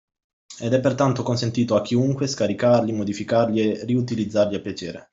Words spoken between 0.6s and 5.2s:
è pertanto consentito a chiunque scaricarli, modificarli e riutilizzarli a piacere